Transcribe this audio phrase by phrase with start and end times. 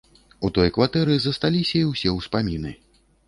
[0.47, 2.73] У той кватэры засталіся і ўсе ўспаміны.